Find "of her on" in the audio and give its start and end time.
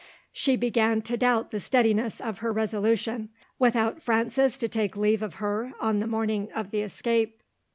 5.21-5.99